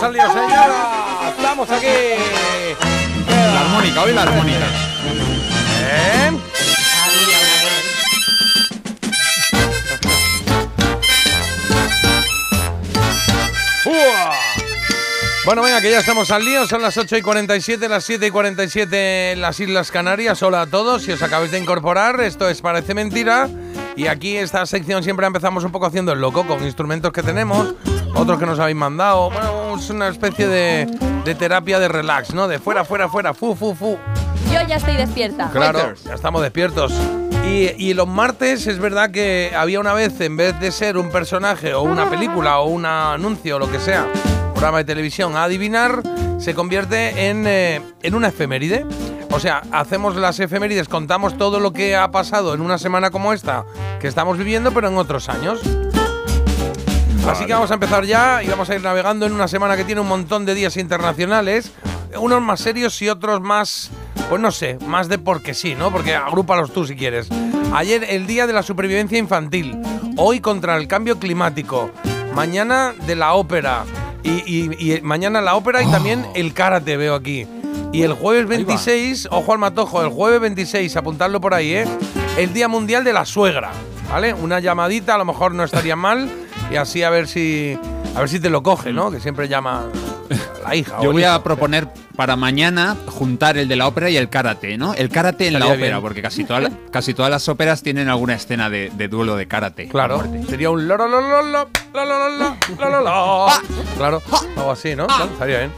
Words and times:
Estamos 0.00 0.16
al 0.16 0.32
lío, 0.32 0.32
señora. 0.32 1.30
Estamos 1.36 1.70
aquí. 1.70 1.86
La 3.28 3.60
armónica, 3.60 4.02
hoy 4.02 4.12
la 4.14 4.22
armónica. 4.22 4.66
¿Eh? 5.92 6.30
Bueno, 15.44 15.62
venga, 15.62 15.82
que 15.82 15.90
ya 15.90 15.98
estamos 15.98 16.30
al 16.30 16.46
lío. 16.46 16.66
Son 16.66 16.80
las 16.80 16.96
8 16.96 17.18
y 17.18 17.22
47, 17.22 17.86
las 17.86 18.02
7 18.04 18.26
y 18.26 18.30
47 18.30 19.32
en 19.32 19.42
las 19.42 19.60
Islas 19.60 19.90
Canarias. 19.90 20.42
Hola 20.42 20.62
a 20.62 20.66
todos. 20.66 21.02
Si 21.02 21.12
os 21.12 21.22
acabáis 21.22 21.50
de 21.50 21.58
incorporar, 21.58 22.22
esto 22.22 22.48
es 22.48 22.62
Parece 22.62 22.94
Mentira. 22.94 23.50
Y 23.96 24.06
aquí 24.06 24.38
esta 24.38 24.64
sección 24.64 25.02
siempre 25.02 25.26
empezamos 25.26 25.62
un 25.64 25.72
poco 25.72 25.84
haciendo 25.84 26.12
el 26.12 26.22
loco 26.22 26.46
con 26.46 26.64
instrumentos 26.64 27.12
que 27.12 27.22
tenemos, 27.22 27.74
otros 28.14 28.38
que 28.38 28.46
nos 28.46 28.58
habéis 28.58 28.76
mandado. 28.76 29.30
Bueno, 29.30 29.59
es 29.78 29.90
una 29.90 30.08
especie 30.08 30.46
de, 30.48 30.86
de 31.24 31.34
terapia 31.34 31.78
de 31.78 31.88
relax, 31.88 32.34
¿no? 32.34 32.48
De 32.48 32.58
fuera, 32.58 32.84
fuera, 32.84 33.08
fuera, 33.08 33.34
fu, 33.34 33.54
fu, 33.54 33.74
fu. 33.74 33.98
Yo 34.52 34.60
ya 34.66 34.76
estoy 34.76 34.96
despierta. 34.96 35.50
Claro, 35.50 35.94
ya 36.04 36.14
estamos 36.14 36.42
despiertos. 36.42 36.92
Y, 37.46 37.70
y 37.78 37.94
los 37.94 38.06
martes 38.06 38.66
es 38.66 38.78
verdad 38.78 39.10
que 39.10 39.52
había 39.56 39.80
una 39.80 39.92
vez, 39.92 40.20
en 40.20 40.36
vez 40.36 40.58
de 40.60 40.70
ser 40.72 40.96
un 40.96 41.10
personaje 41.10 41.74
o 41.74 41.82
una 41.82 42.08
película 42.10 42.58
o 42.60 42.66
un 42.66 42.84
anuncio 42.84 43.56
o 43.56 43.58
lo 43.58 43.70
que 43.70 43.80
sea, 43.80 44.06
programa 44.52 44.78
de 44.78 44.84
televisión 44.84 45.36
a 45.36 45.44
adivinar, 45.44 46.02
se 46.38 46.54
convierte 46.54 47.28
en, 47.28 47.46
eh, 47.46 47.80
en 48.02 48.14
una 48.14 48.28
efeméride. 48.28 48.84
O 49.32 49.38
sea, 49.38 49.62
hacemos 49.70 50.16
las 50.16 50.40
efemérides, 50.40 50.88
contamos 50.88 51.38
todo 51.38 51.60
lo 51.60 51.72
que 51.72 51.96
ha 51.96 52.10
pasado 52.10 52.52
en 52.52 52.60
una 52.60 52.78
semana 52.78 53.10
como 53.10 53.32
esta 53.32 53.64
que 54.00 54.08
estamos 54.08 54.36
viviendo, 54.36 54.72
pero 54.72 54.88
en 54.88 54.98
otros 54.98 55.28
años. 55.28 55.60
Así 57.28 57.46
que 57.46 57.52
vamos 57.52 57.70
a 57.70 57.74
empezar 57.74 58.04
ya 58.04 58.42
y 58.42 58.48
vamos 58.48 58.68
a 58.70 58.74
ir 58.74 58.82
navegando 58.82 59.26
en 59.26 59.32
una 59.32 59.46
semana 59.48 59.76
que 59.76 59.84
tiene 59.84 60.00
un 60.00 60.08
montón 60.08 60.44
de 60.46 60.54
días 60.54 60.76
internacionales, 60.76 61.72
unos 62.18 62.40
más 62.42 62.60
serios 62.60 63.00
y 63.02 63.08
otros 63.08 63.40
más, 63.40 63.90
pues 64.28 64.40
no 64.40 64.50
sé, 64.50 64.78
más 64.86 65.08
de 65.08 65.18
porque 65.18 65.54
sí, 65.54 65.74
¿no? 65.74 65.90
Porque 65.92 66.14
agrúpalos 66.14 66.72
tú 66.72 66.86
si 66.86 66.96
quieres. 66.96 67.28
Ayer 67.72 68.04
el 68.08 68.26
Día 68.26 68.46
de 68.46 68.52
la 68.52 68.62
Supervivencia 68.62 69.16
Infantil, 69.18 69.76
hoy 70.16 70.40
contra 70.40 70.76
el 70.76 70.88
cambio 70.88 71.18
climático, 71.20 71.90
mañana 72.34 72.94
de 73.06 73.14
la 73.16 73.34
ópera 73.34 73.84
y, 74.24 74.30
y- 74.46 74.94
y 74.96 75.00
mañana 75.02 75.40
la 75.40 75.54
ópera 75.54 75.82
y 75.82 75.90
también 75.90 76.26
el 76.34 76.52
karate 76.52 76.96
veo 76.96 77.14
aquí. 77.14 77.46
Y 77.92 78.02
el 78.02 78.12
jueves 78.14 78.46
26, 78.46 79.28
ojo 79.30 79.52
al 79.52 79.58
matojo, 79.58 80.02
el 80.02 80.08
jueves 80.08 80.40
26, 80.40 80.96
apuntadlo 80.96 81.40
por 81.40 81.54
ahí, 81.54 81.74
¿eh? 81.74 81.84
El 82.38 82.52
Día 82.52 82.66
Mundial 82.68 83.02
de 83.04 83.12
la 83.12 83.24
Suegra, 83.24 83.70
¿vale? 84.10 84.34
Una 84.34 84.60
llamadita 84.60 85.14
a 85.14 85.18
lo 85.18 85.24
mejor 85.24 85.54
no 85.54 85.64
estaría 85.64 85.96
mal 85.96 86.28
y 86.70 86.76
así 86.76 87.02
a 87.02 87.10
ver 87.10 87.28
si 87.28 87.78
a 88.14 88.20
ver 88.20 88.28
si 88.28 88.40
te 88.40 88.50
lo 88.50 88.62
coge, 88.62 88.92
¿no? 88.92 89.10
Que 89.10 89.20
siempre 89.20 89.48
llama 89.48 89.86
la 90.64 90.74
hija. 90.74 90.98
Yo 91.02 91.12
voy 91.12 91.24
a 91.24 91.42
proponer 91.42 91.88
para 92.16 92.36
mañana 92.36 92.96
juntar 93.06 93.56
el 93.56 93.68
de 93.68 93.76
la 93.76 93.86
ópera 93.86 94.10
y 94.10 94.16
el 94.16 94.28
karate, 94.28 94.76
¿no? 94.76 94.94
El 94.94 95.08
karate 95.08 95.46
en 95.46 95.58
la 95.58 95.66
ópera, 95.66 95.78
bien. 95.78 96.00
porque 96.02 96.22
casi, 96.22 96.44
toda 96.44 96.60
la, 96.60 96.70
casi 96.90 97.14
todas 97.14 97.30
las 97.30 97.48
óperas 97.48 97.82
tienen 97.82 98.08
alguna 98.08 98.34
escena 98.34 98.68
de, 98.68 98.90
duelo 99.08 99.36
de 99.36 99.46
karate. 99.46 99.88
Claro. 99.88 100.22
Sería 100.48 100.70
un 100.70 100.86
loro, 100.86 101.08
loro, 101.08 101.42
loro, 101.42 101.68
Claro, 103.96 104.22
algo 104.56 104.70
así, 104.70 104.94
¿no? 104.94 105.06
Estaría 105.32 105.58
bien. 105.58 105.72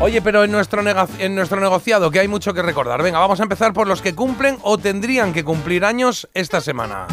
Oye, 0.00 0.20
pero 0.20 0.44
en 0.44 0.50
nuestro, 0.50 0.82
en 1.18 1.34
nuestro 1.34 1.60
negociado, 1.60 2.10
que 2.10 2.18
hay 2.18 2.28
mucho 2.28 2.52
que 2.52 2.62
recordar. 2.62 3.02
Venga, 3.02 3.20
vamos 3.20 3.38
a 3.40 3.44
empezar 3.44 3.72
por 3.72 3.86
los 3.86 4.02
que 4.02 4.14
cumplen 4.14 4.58
o 4.62 4.78
tendrían 4.78 5.32
que 5.32 5.44
cumplir 5.44 5.84
años 5.84 6.28
esta 6.34 6.60
semana. 6.60 7.06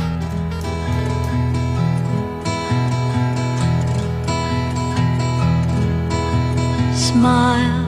Smile 7.16 7.86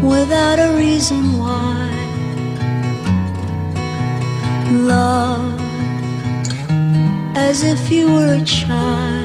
without 0.00 0.60
a 0.60 0.76
reason 0.76 1.36
why. 1.36 1.90
Love 4.70 5.60
as 7.34 7.64
if 7.64 7.90
you 7.90 8.06
were 8.06 8.34
a 8.34 8.44
child. 8.44 9.19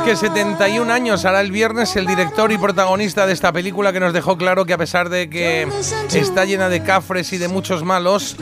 Es 0.00 0.02
que 0.02 0.16
71 0.16 0.92
años 0.92 1.24
hará 1.24 1.40
el 1.40 1.52
viernes 1.52 1.94
el 1.96 2.06
director 2.06 2.52
y 2.52 2.58
protagonista 2.58 3.26
de 3.26 3.32
esta 3.32 3.52
película 3.52 3.92
que 3.92 4.00
nos 4.00 4.12
dejó 4.12 4.38
claro 4.38 4.64
que 4.64 4.72
a 4.72 4.78
pesar 4.78 5.08
de 5.08 5.28
que 5.28 5.68
está 6.14 6.44
llena 6.44 6.68
de 6.68 6.82
cafres 6.82 7.32
y 7.32 7.38
de 7.38 7.48
muchos 7.48 7.84
malos, 7.84 8.36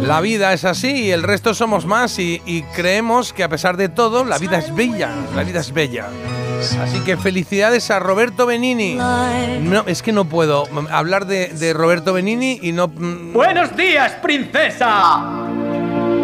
la 0.00 0.20
vida 0.20 0.52
es 0.52 0.64
así 0.64 1.04
y 1.04 1.10
el 1.10 1.22
resto 1.22 1.54
somos 1.54 1.86
más 1.86 2.18
y, 2.18 2.40
creemos 2.74 3.32
que 3.32 3.44
a 3.44 3.48
pesar 3.48 3.76
de 3.76 3.88
todo 3.88 4.24
la 4.24 4.38
vida 4.38 4.58
es 4.58 4.74
bella, 4.74 5.10
la 5.34 5.44
vida 5.44 5.60
es 5.60 5.72
bella. 5.72 6.06
Así 6.80 7.00
que 7.00 7.16
felicidades 7.16 7.90
a 7.90 7.98
Roberto 7.98 8.46
Benini. 8.46 8.94
No, 8.94 9.84
es 9.86 10.02
que 10.02 10.12
no 10.12 10.24
puedo 10.24 10.68
hablar 10.90 11.26
de, 11.26 11.48
de 11.48 11.72
Roberto 11.72 12.12
Benini 12.12 12.58
y 12.62 12.72
no... 12.72 12.88
mm, 12.88 13.32
¡Buenos 13.32 13.76
días, 13.76 14.12
princesa! 14.22 15.41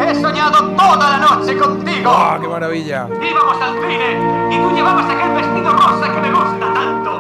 He 0.08 0.14
soñado 0.14 0.70
toda 0.70 1.10
la 1.10 1.18
noche 1.18 1.58
contigo. 1.58 2.10
¡Ah, 2.10 2.38
qué 2.40 2.48
maravilla! 2.48 3.06
Íbamos 3.20 3.60
al 3.60 3.74
cine 3.74 4.48
y 4.50 4.56
tú 4.56 4.74
llevabas 4.74 5.04
aquel 5.04 5.32
vestido 5.32 5.70
rosa 5.70 6.10
que 6.10 6.20
me 6.22 6.30
gusta 6.30 6.72
tanto. 6.72 7.10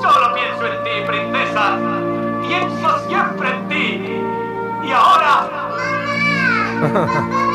Solo 0.00 0.34
pienso 0.34 0.66
en 0.66 0.84
ti, 0.84 0.90
princesa. 1.06 1.76
Pienso 2.40 2.98
siempre 3.06 3.50
en 3.50 3.68
ti. 3.68 4.88
Y 4.88 4.90
ahora... 4.90 5.50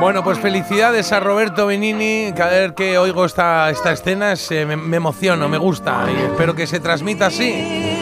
Bueno, 0.00 0.24
pues 0.24 0.38
felicidades 0.38 1.12
a 1.12 1.20
Roberto 1.20 1.66
Benini. 1.66 2.32
Cada 2.34 2.50
vez 2.52 2.72
que 2.72 2.96
oigo 2.96 3.24
esta, 3.26 3.68
esta 3.70 3.92
escena 3.92 4.34
se- 4.34 4.64
me, 4.64 4.76
me 4.76 4.96
emociono, 4.96 5.48
me 5.48 5.58
gusta 5.58 6.04
y 6.10 6.16
espero 6.24 6.54
que 6.54 6.66
se 6.66 6.80
transmita 6.80 7.26
así. 7.26 7.96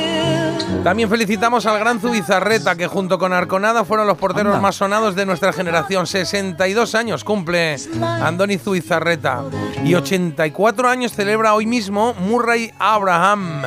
También 0.84 1.10
felicitamos 1.10 1.66
al 1.66 1.81
gran 1.81 1.98
Zubizarreta, 2.00 2.76
que 2.76 2.87
junto 2.87 3.19
con 3.19 3.32
Arconada 3.32 3.84
fueron 3.84 4.06
los 4.06 4.16
porteros 4.16 4.60
más 4.62 4.76
sonados 4.76 5.16
de 5.16 5.26
nuestra 5.26 5.53
generación. 5.53 6.06
62 6.06 6.94
años 6.94 7.25
cumple 7.25 7.76
Andoni 8.22 8.58
Zubizarreta. 8.58 9.42
Y 9.84 9.94
84 9.97 10.88
años 10.88 11.12
celebra 11.12 11.54
hoy 11.54 11.66
mismo 11.66 12.14
Murray 12.20 12.72
Abraham, 12.78 13.62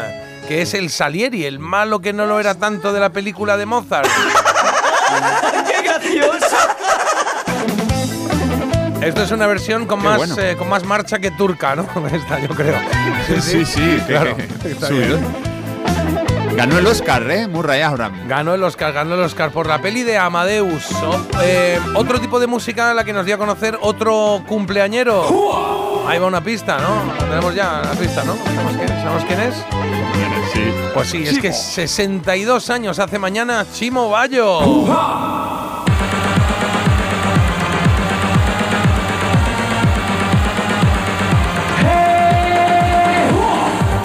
que 0.47 0.61
es 0.61 0.73
el 0.73 0.89
Salieri, 0.89 1.45
el 1.45 1.59
malo 1.59 1.99
que 1.99 2.13
no 2.13 2.25
lo 2.25 2.39
era 2.39 2.55
tanto 2.55 2.93
de 2.93 3.01
la 3.01 3.09
película 3.09 3.57
de 3.57 3.65
Mozart. 3.65 4.07
¡Qué 5.67 5.81
gracioso! 5.83 6.55
Esto 9.01 9.23
es 9.23 9.31
una 9.31 9.47
versión 9.47 9.85
con 9.87 9.99
Qué 9.99 10.05
más, 10.05 10.17
bueno. 10.17 10.35
eh, 10.39 10.55
con 10.57 10.69
más 10.69 10.83
marcha 10.85 11.19
que 11.19 11.31
turca, 11.31 11.75
¿no? 11.75 11.83
Esta, 12.13 12.39
yo 12.39 12.49
creo. 12.49 12.75
Sí, 13.41 13.65
sí, 13.65 13.99
claro. 14.07 14.35
Ganó 16.55 16.77
el 16.77 16.85
Oscar, 16.85 17.29
¿eh? 17.31 17.47
Murray 17.47 17.81
Abraham. 17.81 18.27
Ganó 18.27 18.53
el 18.53 18.63
Oscar, 18.63 18.93
ganó 18.93 19.15
el 19.15 19.21
Oscar 19.21 19.51
por 19.51 19.67
la 19.67 19.81
peli 19.81 20.03
de 20.03 20.17
Amadeus. 20.17 20.85
Eh, 21.41 21.79
otro 21.95 22.19
tipo 22.19 22.39
de 22.39 22.45
música 22.47 22.91
a 22.91 22.93
la 22.93 23.03
que 23.03 23.13
nos 23.13 23.25
dio 23.25 23.35
a 23.35 23.37
conocer 23.37 23.77
otro 23.81 24.43
cumpleañero. 24.47 26.05
Ahí 26.07 26.19
va 26.19 26.27
una 26.27 26.43
pista, 26.43 26.77
¿no? 26.77 27.13
La 27.13 27.25
tenemos 27.29 27.55
ya 27.55 27.81
la 27.83 27.91
pista, 27.91 28.23
¿no? 28.23 28.35
¿Sabemos 28.35 28.73
quién, 28.75 28.87
sabemos 28.89 29.23
quién 29.25 29.39
es? 29.39 29.55
Sí. 30.53 30.61
Pues 30.93 31.09
sí, 31.09 31.23
es 31.25 31.39
que 31.39 31.53
62 31.53 32.69
años 32.69 32.99
hace 32.99 33.17
mañana 33.17 33.65
Chimo 33.73 34.09
Bayo. 34.09 34.59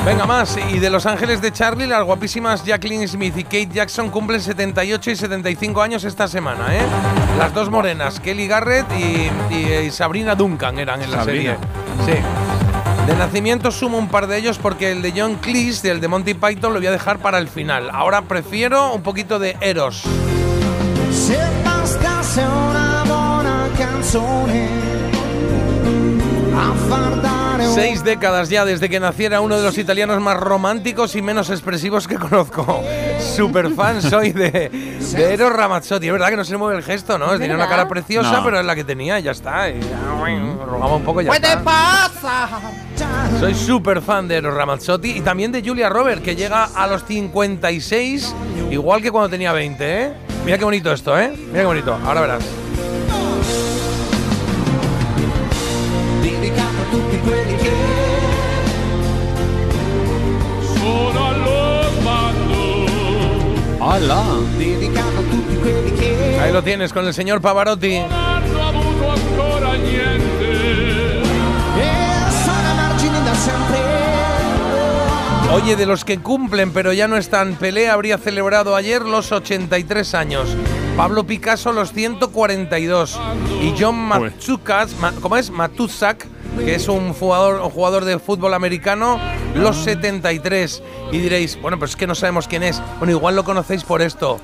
Venga 0.07 0.25
más, 0.25 0.57
y 0.73 0.79
de 0.79 0.89
Los 0.89 1.05
Ángeles 1.05 1.41
de 1.43 1.51
Charlie, 1.53 1.85
las 1.89 2.05
guapísimas 2.05 2.65
Jacqueline 2.65 3.09
Smith 3.09 3.37
y 3.37 3.43
Kate 3.43 3.69
Jackson 3.73 4.09
cumplen 4.09 4.41
78 4.41 5.11
y 5.11 5.17
75 5.17 5.83
años 5.83 6.05
esta 6.05 6.29
semana, 6.29 6.77
¿eh? 6.77 6.81
Las 7.39 7.53
dos 7.53 7.71
morenas, 7.71 8.21
Kelly 8.21 8.47
Garrett 8.47 8.87
y, 8.97 9.29
y- 9.53 9.73
y 9.87 9.91
Sabrina 9.91 10.37
Duncan 10.37 10.79
eran 10.79 11.03
en 11.03 11.11
la 11.11 11.19
Sabrina. 11.19 11.57
serie. 12.05 12.21
Sí. 12.21 12.23
De 13.09 13.17
nacimiento 13.17 13.73
sumo 13.73 13.99
un 13.99 14.07
par 14.09 14.29
de 14.29 14.39
ellos 14.39 14.59
porque 14.59 14.93
el 14.93 15.03
de 15.03 15.13
John 15.17 15.35
Cleese, 15.37 15.89
del 15.89 16.01
de 16.01 16.07
Monty 16.07 16.35
Python, 16.35 16.73
lo 16.73 16.79
voy 16.79 16.87
a 16.87 16.93
dejar 16.93 17.19
para 17.19 17.39
el 17.39 17.49
final. 17.49 17.91
Ahora 17.93 18.23
prefiero 18.23 18.93
un 18.95 19.03
poquito 19.03 19.41
de 19.41 19.57
Eros. 19.61 20.05
Se 21.13 21.37
bastasse 21.65 22.43
una 22.47 23.03
buona 23.07 23.67
canzone 23.77 24.69
a 26.57 26.89
far 26.89 27.23
dare 27.23 27.36
Seis 27.75 28.05
décadas 28.05 28.49
ya 28.49 28.65
desde 28.65 28.89
que 28.89 29.01
naciera 29.01 29.41
uno 29.41 29.57
de 29.57 29.63
los 29.63 29.77
italianos 29.79 30.21
más 30.21 30.37
románticos 30.37 31.15
y 31.17 31.23
menos 31.23 31.51
expresivos 31.51 32.07
que 32.09 32.17
conozco. 32.17 32.83
Super 33.35 33.71
fan 33.73 34.01
soy 34.03 34.33
de, 34.33 34.51
de 34.71 35.35
Eros 35.35 35.53
Ramazzotti. 35.53 36.07
Es 36.07 36.13
verdad 36.13 36.29
que 36.29 36.37
no 36.37 36.45
se 36.45 36.53
le 36.53 36.59
mueve 36.59 36.77
el 36.79 36.83
gesto, 36.83 37.19
¿no? 37.19 37.37
Tenía 37.39 37.55
una 37.57 37.69
cara 37.69 37.89
preciosa, 37.89 38.33
No. 38.39 38.45
pero 38.45 38.61
es 38.61 38.67
la 38.67 38.75
que 38.75 38.85
tenía, 38.85 39.19
ya 39.21 39.31
está. 39.33 39.69
Y 39.71 39.81
ya, 39.81 40.65
rogaba 40.67 40.97
un 40.97 41.03
poco, 41.05 41.21
ya 41.21 41.31
está. 41.51 41.63
Soy 43.41 43.55
súper 43.55 44.01
fan 44.01 44.29
de 44.29 44.37
Eros 44.37 44.55
Ramazzotti 44.55 45.11
y 45.13 45.21
también 45.21 45.53
de 45.53 45.63
Julia 45.63 45.89
Robert, 45.89 46.23
que 46.23 46.35
llega 46.37 46.65
a 46.75 46.87
los 46.87 47.05
56, 47.05 48.35
igual 48.71 49.03
que 49.03 49.11
cuando 49.11 49.29
tenía 49.31 49.53
20, 49.53 50.03
¿eh? 50.03 50.13
Mira 50.45 50.59
qué 50.59 50.65
bonito 50.65 50.93
esto, 50.93 51.19
¿eh? 51.19 51.33
Mira 51.49 51.61
qué 51.61 51.67
bonito. 51.67 51.99
Ahora 52.05 52.21
verás. 52.21 52.45
Tutti 56.97 57.19
quelli 57.21 57.57
che 57.57 57.73
Sono 60.75 61.27
allo 61.29 61.83
sbando. 61.99 63.85
¡Hala! 63.85 64.23
dedicato 64.57 65.19
a 65.19 65.23
tutti 65.31 65.57
quelli 65.57 65.93
che 65.93 66.39
Ahí 66.41 66.53
lo 66.53 66.63
tienes 66.63 66.93
con 66.93 67.07
el 67.07 67.13
señor 67.15 67.41
Pavarotti. 67.41 67.99
Non 67.99 68.13
hanno 68.13 68.69
avuto 68.69 69.09
ancora 69.11 69.75
niente. 69.75 71.21
e 71.79 71.91
sono 72.45 72.69
a 72.71 72.75
margine 72.75 73.23
da 73.25 73.35
sempre 73.35 73.85
Oye, 75.53 75.77
de 75.77 75.87
los 75.87 76.05
que 76.05 76.19
cumplen 76.19 76.73
pero 76.73 76.93
ya 76.93 77.07
no 77.09 77.17
están, 77.17 77.55
Pelé 77.55 77.89
habría 77.89 78.19
celebrado 78.19 78.75
ayer 78.77 79.03
los 79.03 79.33
83 79.33 80.15
años. 80.15 80.49
Pablo 80.97 81.25
Picasso 81.25 81.73
los 81.73 81.93
142 81.93 83.19
y 83.63 83.73
John 83.79 83.97
Matsukas, 83.97 84.95
Ma- 84.99 85.13
¿cómo 85.21 85.37
es? 85.37 85.51
Matusak, 85.51 86.27
que 86.65 86.75
es 86.75 86.89
un 86.89 87.13
jugador, 87.13 87.61
un 87.61 87.71
jugador 87.71 88.05
de 88.05 88.19
fútbol 88.19 88.55
americano, 88.55 89.19
los 89.55 89.77
73. 89.77 90.83
Y 91.13 91.19
diréis, 91.19 91.61
bueno, 91.61 91.79
pues 91.79 91.93
es 91.93 91.97
que 91.97 92.07
no 92.07 92.15
sabemos 92.15 92.49
quién 92.49 92.63
es. 92.63 92.81
Bueno, 92.99 93.13
igual 93.13 93.37
lo 93.37 93.45
conocéis 93.45 93.85
por 93.85 94.03
esto. 94.03 94.41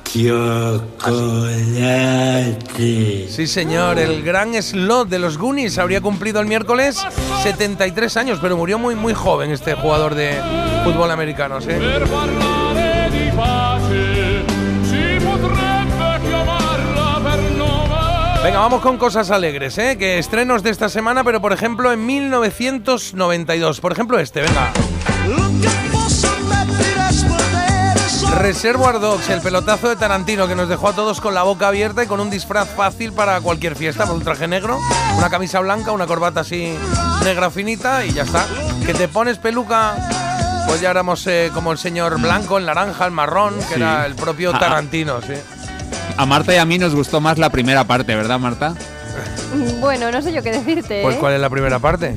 Sí, 3.31 3.47
señor, 3.47 3.99
el 3.99 4.23
gran 4.23 4.61
slot 4.63 5.09
de 5.09 5.19
los 5.19 5.39
Goonies 5.39 5.79
habría 5.79 6.01
cumplido 6.01 6.41
el 6.41 6.47
miércoles 6.47 7.03
73 7.43 8.17
años, 8.17 8.39
pero 8.41 8.57
murió 8.57 8.79
muy, 8.79 8.95
muy 8.95 9.15
joven 9.15 9.51
este 9.51 9.75
jugador 9.75 10.15
de 10.15 10.41
fútbol 10.85 11.11
americano, 11.11 11.61
¿sí? 11.61 11.71
Venga, 18.43 18.59
vamos 18.59 18.81
con 18.83 18.99
cosas 18.99 19.31
alegres, 19.31 19.79
¿eh? 19.79 19.97
Que 19.97 20.19
estrenos 20.19 20.63
de 20.65 20.71
esta 20.71 20.89
semana, 20.89 21.23
pero 21.23 21.41
por 21.41 21.53
ejemplo 21.53 21.93
en 21.93 22.05
1992. 22.05 23.81
Por 23.81 23.93
ejemplo 23.93 24.19
este, 24.19 24.41
venga. 24.43 24.73
Reservoir 28.39 28.99
Dogs, 28.99 29.29
el 29.29 29.41
pelotazo 29.41 29.89
de 29.89 29.95
Tarantino 29.97 30.49
que 30.49 30.57
nos 30.57 30.69
dejó 30.69 30.89
a 30.89 30.93
todos 30.95 31.21
con 31.21 31.35
la 31.35 31.45
boca 31.45 31.69
abierta 31.69 32.03
y 32.03 32.07
con 32.09 32.19
un 32.19 32.31
disfraz 32.31 32.69
fácil 32.71 33.13
para 33.13 33.41
cualquier 33.41 33.77
fiesta, 33.77 34.05
con 34.07 34.17
un 34.17 34.25
traje 34.25 34.49
negro, 34.49 34.79
una 35.17 35.31
camisa 35.31 35.61
blanca, 35.61 35.93
una 35.93 36.07
corbata 36.07 36.41
así 36.41 36.75
negra 37.23 37.51
finita 37.51 38.05
y 38.05 38.13
ya 38.13 38.23
está. 38.25 38.45
Que 38.85 38.95
te 38.95 39.07
pones 39.07 39.39
peluca, 39.39 39.95
pues 40.67 40.81
ya 40.81 40.91
éramos 40.91 41.25
eh, 41.29 41.53
como 41.55 41.71
el 41.71 41.79
señor 41.79 42.21
blanco, 42.21 42.59
el 42.59 42.67
naranja, 42.67 43.05
el 43.07 43.13
marrón, 43.13 43.55
que 43.69 43.75
Sí. 43.75 43.75
era 43.75 44.07
el 44.07 44.17
propio 44.17 44.51
Ah, 44.53 44.55
ah. 44.57 44.59
Tarantino, 44.61 45.21
sí. 45.21 45.35
A 46.17 46.27
Marta 46.27 46.55
y 46.55 46.59
a 46.59 46.65
mí 46.65 46.79
nos 46.79 46.95
gustó 46.95 47.21
más 47.21 47.39
la 47.39 47.51
primera 47.51 47.85
parte, 47.85 48.15
¿verdad, 48.15 48.39
Marta? 48.39 48.75
Bueno, 49.81 50.11
no 50.11 50.23
sé 50.23 50.33
yo 50.33 50.43
qué 50.43 50.53
decirte. 50.53 51.03
Pues 51.03 51.17
¿eh? 51.17 51.19
¿cuál 51.19 51.35
es 51.35 51.41
la 51.41 51.51
primera 51.51 51.79
parte? 51.79 52.17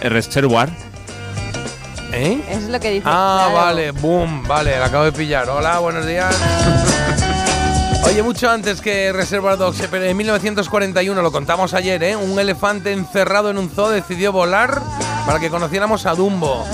El 0.00 0.10
Reservoir. 0.10 0.70
¿Eh? 2.12 2.42
Eso 2.48 2.60
es 2.60 2.68
lo 2.68 2.80
que 2.80 2.90
dice. 2.90 3.04
Ah, 3.06 3.48
claro. 3.50 3.66
vale, 3.66 3.90
boom, 3.90 4.42
vale, 4.46 4.78
la 4.78 4.86
acabo 4.86 5.04
de 5.04 5.12
pillar. 5.12 5.48
Hola, 5.50 5.78
buenos 5.80 6.06
días. 6.06 6.34
Oye, 8.06 8.22
mucho 8.22 8.48
antes 8.48 8.80
que 8.80 9.12
Reservoir 9.12 9.58
Dogs, 9.58 9.80
eh, 9.80 9.88
pero 9.90 10.04
en 10.04 10.16
1941, 10.16 11.20
lo 11.20 11.32
contamos 11.32 11.74
ayer, 11.74 12.02
¿eh? 12.04 12.16
Un 12.16 12.38
elefante 12.38 12.92
encerrado 12.92 13.50
en 13.50 13.58
un 13.58 13.68
zoo 13.68 13.90
decidió 13.90 14.32
volar 14.32 14.80
para 15.26 15.40
que 15.40 15.50
conociéramos 15.50 16.06
a 16.06 16.14
Dumbo. 16.14 16.64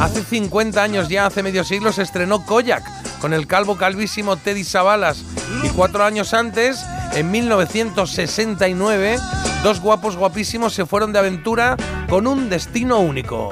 Hace 0.00 0.22
50 0.22 0.82
años 0.82 1.08
ya, 1.08 1.26
hace 1.26 1.44
medio 1.44 1.62
siglo, 1.62 1.92
se 1.92 2.02
estrenó 2.02 2.44
Koyak 2.44 2.82
con 3.20 3.32
el 3.32 3.46
calvo 3.46 3.76
calvísimo 3.76 4.36
Teddy 4.36 4.64
Savalas. 4.64 5.22
Y 5.62 5.68
cuatro 5.70 6.04
años 6.04 6.34
antes, 6.34 6.84
en 7.14 7.30
1969, 7.30 9.18
dos 9.62 9.80
guapos 9.80 10.16
guapísimos 10.16 10.72
se 10.72 10.86
fueron 10.86 11.12
de 11.12 11.18
aventura 11.18 11.76
con 12.08 12.26
un 12.26 12.48
destino 12.48 13.00
único. 13.00 13.50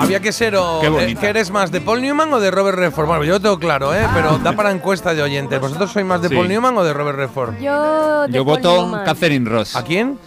Había 0.00 0.20
que 0.20 0.32
ser 0.32 0.54
o 0.56 0.80
Qué 0.80 0.86
eh. 0.86 1.16
¿que 1.20 1.26
eres 1.28 1.50
más 1.50 1.70
de 1.70 1.80
Paul 1.80 2.00
Newman 2.00 2.32
o 2.32 2.40
de 2.40 2.50
Robert 2.50 2.78
Redford? 2.78 3.06
Bueno, 3.06 3.24
yo 3.24 3.34
lo 3.34 3.40
tengo 3.40 3.58
claro, 3.58 3.94
¿eh? 3.94 4.06
pero 4.14 4.38
da 4.38 4.52
para 4.52 4.70
encuesta 4.70 5.14
de 5.14 5.22
oyentes. 5.22 5.60
¿Vosotros 5.60 5.90
sois 5.92 6.04
más 6.06 6.22
de 6.22 6.28
Sí. 6.28 6.34
Paul 6.34 6.48
Newman 6.48 6.76
o 6.78 6.84
de 6.84 6.92
Robert 6.92 7.18
Redford? 7.18 7.58
Yo, 7.60 8.26
de 8.26 8.32
Yo 8.32 8.44
Paul 8.44 8.56
voto 8.58 8.76
Newman. 8.86 9.04
Catherine 9.04 9.48
Ross. 9.48 9.76
¿A 9.76 9.82
quién? 9.82 10.18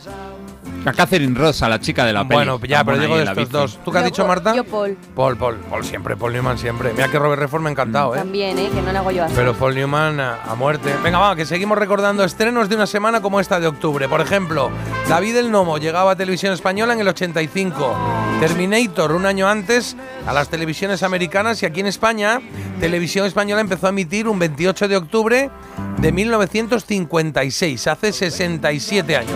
A 0.84 0.94
Catherine 0.94 1.38
Ross, 1.38 1.62
a 1.62 1.70
la 1.70 1.80
chica 1.80 2.06
de 2.06 2.14
la 2.14 2.24
peli. 2.28 2.36
Bueno, 2.36 2.60
ya, 2.66 2.84
pero 2.84 2.98
digo 2.98 3.18
de 3.18 3.26
la 3.26 3.32
estos 3.32 3.50
dos. 3.50 3.80
¿Tú 3.86 3.92
qué 3.92 4.00
has 4.00 4.06
dicho, 4.06 4.26
Marta? 4.26 4.56
yo 4.56 4.64
Paul. 4.64 4.98
Paul, 5.16 5.38
Paul, 5.38 5.58
Paul 5.70 5.84
siempre, 5.84 6.16
Paul 6.16 6.34
Newman 6.34 6.58
siempre. 6.58 6.92
Mira 6.94 7.08
que 7.10 7.20
Robert 7.20 7.40
Redford 7.42 7.62
me 7.62 7.70
ha 7.70 7.72
encantado, 7.72 8.16
¿eh? 8.16 8.18
También, 8.18 8.58
¿eh? 8.58 8.70
Que 8.74 8.82
no 8.82 8.92
le 8.92 8.98
hago 8.98 9.12
yo 9.12 9.24
así. 9.24 9.34
Pero 9.36 9.54
Paul 9.54 9.76
Newman 9.76 10.20
a, 10.20 10.42
a 10.44 10.56
muerte. 10.56 10.94
Venga, 11.04 11.20
va, 11.20 11.36
que 11.36 11.46
seguimos 11.46 11.78
recordando 11.78 12.24
estrenos 12.24 12.68
de 12.68 12.76
una 12.76 12.88
semana 12.88 13.22
como 13.22 13.40
esta 13.40 13.60
de 13.60 13.68
octubre. 13.68 14.10
Por 14.10 14.22
ejemplo, 14.22 14.72
David 15.08 15.38
el 15.38 15.52
Nomo 15.52 15.78
llegaba 15.78 16.12
a 16.12 16.16
Televisión 16.16 16.54
Española 16.54 16.94
en 16.94 17.02
el 17.02 17.08
85. 17.08 17.96
Terminator 18.40 19.12
un 19.12 19.28
año 19.28 19.48
antes 19.48 19.96
a 20.26 20.34
las 20.34 20.50
televisiones 20.50 21.04
americanas 21.04 21.62
y 21.62 21.68
aquí 21.68 21.82
en 21.82 21.88
España, 21.88 22.42
Televisión 22.80 23.28
Española 23.28 23.62
empezó 23.62 23.86
a 23.86 23.90
emitir 23.90 24.28
un 24.28 24.40
28 24.40 24.88
de 24.88 24.98
octubre 24.98 25.50
de 26.00 26.12
1956, 26.12 27.88
hace 27.88 28.12
67 28.12 29.16
años. 29.16 29.32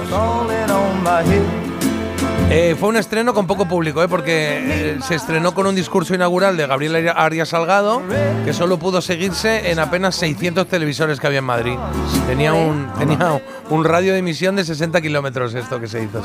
Eh, 2.52 2.76
fue 2.80 2.90
un 2.90 2.98
estreno 2.98 3.34
con 3.34 3.48
poco 3.48 3.68
público, 3.68 4.04
¿eh? 4.04 4.08
porque 4.08 4.94
eh, 4.94 4.98
se 5.02 5.16
estrenó 5.16 5.54
con 5.54 5.66
un 5.66 5.76
discurso 5.76 6.14
inaugural 6.14 6.56
de 6.56 6.68
Gabriel 6.68 7.10
Arias 7.16 7.50
Salgado, 7.50 8.02
que 8.46 8.54
solo 8.54 8.78
pudo 8.78 9.02
seguirse 9.02 9.72
en 9.72 9.80
apenas 9.80 10.16
600 10.16 10.68
televisores 10.68 11.20
que 11.20 11.28
había 11.28 11.40
en 11.40 11.46
Madrid. 11.46 11.76
Tenía 12.28 12.54
un, 12.54 13.84
radio 13.84 14.14
de 14.14 14.20
emisión 14.20 14.56
de 14.56 14.64
60 14.64 15.02
kilómetros 15.02 15.56
esto 15.56 15.80
que 15.80 15.88
se 15.88 16.04
hizo. 16.04 16.22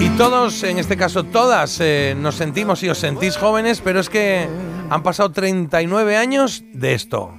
Y 0.00 0.08
todos, 0.10 0.62
en 0.62 0.78
este 0.78 0.96
caso 0.96 1.24
todas, 1.24 1.78
eh, 1.80 2.14
nos 2.16 2.36
sentimos 2.36 2.82
y 2.84 2.88
os 2.88 2.98
sentís 2.98 3.36
jóvenes, 3.36 3.80
pero 3.82 3.98
es 3.98 4.08
que 4.08 4.48
han 4.88 5.02
pasado 5.02 5.32
39 5.32 6.16
años 6.16 6.62
de 6.72 6.94
esto. 6.94 7.34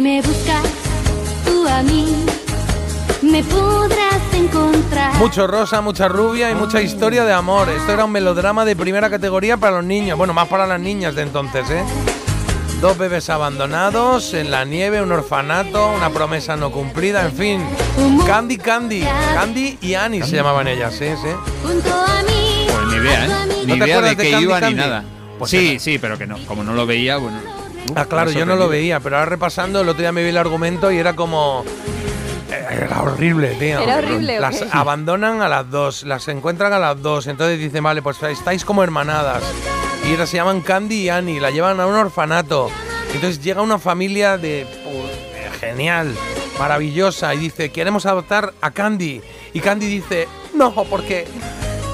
Si 0.00 0.04
me 0.04 0.22
buscas 0.22 0.62
tú 1.44 1.68
a 1.68 1.82
mí, 1.82 2.24
me 3.20 3.44
podrás 3.44 4.16
encontrar. 4.32 5.12
Mucho 5.16 5.46
rosa, 5.46 5.82
mucha 5.82 6.08
rubia 6.08 6.50
y 6.50 6.54
mucha 6.54 6.80
historia 6.80 7.22
de 7.26 7.34
amor. 7.34 7.68
Esto 7.68 7.92
era 7.92 8.06
un 8.06 8.10
melodrama 8.10 8.64
de 8.64 8.74
primera 8.76 9.10
categoría 9.10 9.58
para 9.58 9.76
los 9.76 9.84
niños. 9.84 10.16
Bueno, 10.16 10.32
más 10.32 10.48
para 10.48 10.66
las 10.66 10.80
niñas 10.80 11.14
de 11.16 11.20
entonces, 11.24 11.68
¿eh? 11.68 11.84
Dos 12.80 12.96
bebés 12.96 13.28
abandonados, 13.28 14.32
en 14.32 14.50
la 14.50 14.64
nieve, 14.64 15.02
un 15.02 15.12
orfanato, 15.12 15.92
una 15.92 16.08
promesa 16.08 16.56
no 16.56 16.70
cumplida, 16.72 17.26
en 17.26 17.32
fin. 17.34 17.62
Candy, 18.26 18.56
Candy. 18.56 19.06
Candy 19.34 19.76
y 19.82 19.92
Annie 19.96 20.22
se 20.22 20.36
llamaban 20.36 20.66
ellas, 20.66 20.94
sí, 20.98 21.08
sí. 21.22 21.28
Junto 21.62 21.92
a 21.94 22.22
mí. 22.22 22.68
Pues 22.72 22.86
ni 22.86 22.94
idea, 23.06 23.26
¿eh? 23.26 23.28
Ni 23.66 23.72
te 23.78 23.84
idea 23.84 24.00
de 24.00 24.16
Candy 24.16 24.44
iba 24.44 24.60
Candy? 24.60 24.74
ni 24.76 24.80
nada. 24.80 25.04
Pues 25.38 25.50
sí, 25.50 25.72
era- 25.72 25.78
sí, 25.80 25.98
pero 25.98 26.16
que 26.16 26.26
no. 26.26 26.38
Como 26.46 26.64
no 26.64 26.72
lo 26.72 26.86
veía, 26.86 27.18
bueno. 27.18 27.59
Ah, 27.96 28.04
claro, 28.06 28.30
yo 28.30 28.46
no 28.46 28.56
lo 28.56 28.68
veía, 28.68 29.00
pero 29.00 29.16
ahora 29.18 29.28
repasando, 29.28 29.80
el 29.80 29.88
otro 29.88 30.00
día 30.02 30.12
me 30.12 30.22
vi 30.22 30.28
el 30.30 30.36
argumento 30.38 30.90
y 30.90 30.98
era 30.98 31.14
como. 31.16 31.64
eh, 32.50 32.66
Era 32.86 33.02
horrible, 33.02 33.54
tío. 33.58 33.80
¿Era 33.80 33.98
horrible 33.98 34.40
Las 34.40 34.62
abandonan 34.72 35.42
a 35.42 35.48
las 35.48 35.70
dos, 35.70 36.04
las 36.04 36.26
encuentran 36.28 36.72
a 36.72 36.78
las 36.78 37.00
dos. 37.00 37.26
Entonces 37.26 37.58
dicen, 37.58 37.82
vale, 37.82 38.02
pues 38.02 38.22
estáis 38.22 38.64
como 38.64 38.82
hermanadas. 38.82 39.42
Y 40.06 40.12
ahora 40.12 40.26
se 40.26 40.36
llaman 40.38 40.60
Candy 40.62 41.02
y 41.02 41.08
Annie, 41.10 41.40
la 41.40 41.50
llevan 41.50 41.78
a 41.80 41.86
un 41.86 41.94
orfanato. 41.94 42.70
Entonces 43.12 43.42
llega 43.42 43.60
una 43.62 43.78
familia 43.78 44.38
de. 44.38 44.66
pues, 44.84 44.94
eh, 45.34 45.50
genial, 45.60 46.14
maravillosa, 46.58 47.34
y 47.34 47.38
dice, 47.38 47.70
queremos 47.70 48.06
adoptar 48.06 48.52
a 48.60 48.70
Candy. 48.70 49.20
Y 49.52 49.60
Candy 49.60 49.86
dice, 49.86 50.28
no, 50.54 50.72
porque 50.84 51.26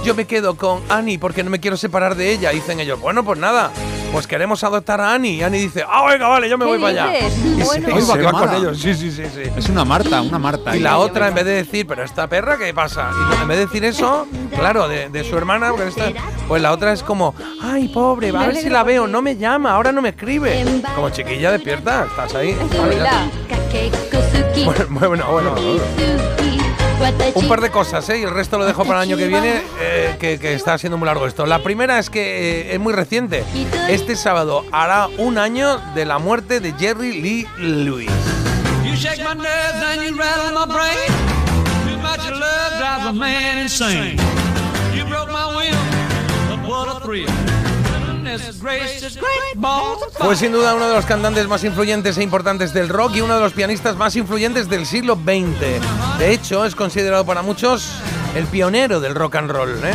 yo 0.05 0.15
me 0.15 0.27
quedo 0.27 0.57
con 0.57 0.83
Annie 0.89 1.19
porque 1.19 1.43
no 1.43 1.51
me 1.51 1.59
quiero 1.59 1.77
separar 1.77 2.15
de 2.17 2.31
ella. 2.33 2.51
Dicen 2.51 2.79
ellos, 2.81 3.01
bueno, 3.01 3.25
pues 3.25 3.39
nada, 3.41 3.71
pues 4.13 4.27
queremos 4.27 4.63
adoptar 4.65 5.01
a 5.01 5.13
Ani. 5.15 5.31
Y 5.37 5.43
Ani 5.43 5.59
dice, 5.59 5.85
ah, 5.89 6.07
venga, 6.09 6.29
vale, 6.29 6.49
yo 6.49 6.57
me 6.59 6.65
¿Qué 6.65 6.71
voy 6.71 6.79
para 6.81 7.05
allá. 7.07 7.27
Y 7.29 7.63
se, 7.63 7.79
y 7.81 8.23
va 8.23 8.33
con 8.33 8.55
ellos. 8.55 8.79
Sí, 8.81 8.95
sí, 8.95 9.11
sí, 9.11 9.23
sí. 9.35 9.43
Es 9.57 9.69
una 9.69 9.85
Marta, 9.85 10.21
una 10.23 10.39
Marta. 10.39 10.77
Y 10.77 10.81
la 10.81 10.99
otra, 10.99 11.29
en 11.29 11.35
vez 11.35 11.45
de 11.45 11.53
decir, 11.53 11.87
pero 11.87 12.03
esta 12.03 12.27
perra, 12.29 12.57
¿qué 12.57 12.73
pasa? 12.73 13.11
Y 13.13 13.35
no, 13.37 13.43
en 13.43 13.49
vez 13.49 13.59
de 13.59 13.67
decir 13.67 13.85
eso, 13.85 14.27
claro, 14.57 14.89
de, 14.89 15.09
de 15.09 15.25
su 15.25 15.37
hermana, 15.37 15.71
porque 15.71 15.89
esta- 15.89 16.13
pues 16.49 16.63
la 16.63 16.73
otra 16.73 16.93
es 16.93 17.03
como, 17.03 17.35
ay, 17.63 17.89
pobre, 17.89 18.33
va 18.33 18.43
a 18.43 18.47
ver 18.47 18.57
si 18.57 18.69
la 18.69 18.83
veo, 18.85 19.07
no 19.07 19.21
me 19.23 19.37
llama, 19.37 19.73
ahora 19.73 19.93
no 19.93 20.01
me 20.03 20.11
escribe. 20.11 20.65
Como 20.95 21.11
chiquilla, 21.11 21.53
despierta, 21.53 22.07
estás 22.09 22.35
ahí. 22.35 22.57
Vale, 24.65 24.85
bueno, 25.09 25.25
bueno. 25.31 25.55
Un 27.35 27.49
par 27.49 27.61
de 27.61 27.71
cosas, 27.71 28.09
¿eh? 28.09 28.19
Y 28.19 28.23
el 28.23 28.31
resto 28.31 28.59
lo 28.59 28.65
dejo 28.65 28.85
para 28.85 29.03
el 29.03 29.09
año 29.09 29.17
que 29.17 29.27
viene, 29.27 29.63
eh, 29.81 30.17
que, 30.19 30.39
que 30.39 30.55
está 30.55 30.79
siendo 30.79 30.97
muy 30.97 31.07
largo 31.07 31.27
esto. 31.27 31.45
La 31.47 31.63
primera 31.63 31.99
es 31.99 32.09
que 32.11 32.71
eh, 32.71 32.75
es 32.75 32.81
muy 32.81 32.93
reciente. 32.95 33.45
Este 33.89 34.17
sábado 34.17 34.65
hará 34.73 35.09
un 35.19 35.37
año 35.39 35.79
de 35.95 36.05
la 36.07 36.19
muerte 36.19 36.61
de 36.61 36.73
Jerry 36.73 37.21
Lee 37.21 37.47
Lewis. 37.59 38.11
Fue 50.19 50.37
sin 50.37 50.53
duda 50.53 50.75
uno 50.75 50.89
de 50.89 50.95
los 50.95 51.07
cantantes 51.07 51.47
más 51.49 51.65
influyentes 51.65 52.19
e 52.19 52.23
importantes 52.23 52.73
del 52.73 52.89
rock 52.89 53.17
y 53.17 53.21
uno 53.21 53.35
de 53.35 53.41
los 53.41 53.53
pianistas 53.53 53.97
más 53.97 54.17
influyentes 54.17 54.69
del 54.69 54.87
siglo 54.87 55.15
XX. 55.15 56.19
De 56.19 56.33
hecho, 56.33 56.65
es 56.65 56.75
considerado 56.75 57.25
para 57.25 57.43
muchos 57.43 57.91
el 58.35 58.47
pionero 58.47 59.01
del 59.01 59.15
rock 59.15 59.37
and 59.37 59.51
roll. 59.51 59.71
¿eh? 59.83 59.95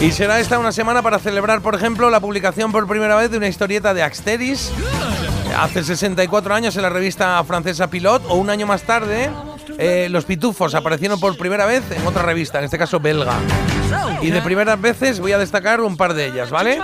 Y 0.00 0.12
será 0.12 0.40
esta 0.40 0.58
una 0.58 0.72
semana 0.72 1.02
para 1.02 1.18
celebrar, 1.18 1.60
por 1.60 1.74
ejemplo, 1.74 2.10
la 2.10 2.20
publicación 2.20 2.72
por 2.72 2.86
primera 2.86 3.16
vez 3.16 3.30
de 3.30 3.38
una 3.38 3.48
historieta 3.48 3.94
de 3.94 4.02
Axteris 4.02 4.70
hace 5.58 5.82
64 5.82 6.54
años 6.54 6.76
en 6.76 6.82
la 6.82 6.88
revista 6.88 7.42
francesa 7.44 7.88
Pilot 7.88 8.22
o 8.28 8.34
un 8.34 8.50
año 8.50 8.66
más 8.66 8.82
tarde. 8.82 9.30
Eh, 9.84 10.08
los 10.08 10.24
pitufos 10.24 10.76
aparecieron 10.76 11.18
por 11.18 11.36
primera 11.36 11.66
vez 11.66 11.82
en 11.90 12.06
otra 12.06 12.22
revista, 12.22 12.58
en 12.58 12.66
este 12.66 12.78
caso 12.78 13.00
belga. 13.00 13.34
Y 14.20 14.30
de 14.30 14.40
primeras 14.40 14.80
veces 14.80 15.18
voy 15.18 15.32
a 15.32 15.38
destacar 15.38 15.80
un 15.80 15.96
par 15.96 16.14
de 16.14 16.26
ellas, 16.26 16.50
¿vale? 16.50 16.78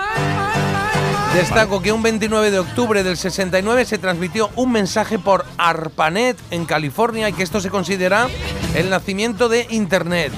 Destaco 1.32 1.80
que 1.80 1.92
un 1.92 2.02
29 2.02 2.50
de 2.50 2.58
octubre 2.58 3.04
del 3.04 3.16
69 3.16 3.84
se 3.84 3.98
transmitió 3.98 4.50
un 4.56 4.72
mensaje 4.72 5.18
por 5.20 5.44
ARPANET 5.58 6.36
en 6.50 6.64
California 6.64 7.28
y 7.28 7.32
que 7.32 7.44
esto 7.44 7.60
se 7.60 7.70
considera 7.70 8.26
el 8.74 8.90
nacimiento 8.90 9.48
de 9.48 9.68
Internet. 9.70 10.32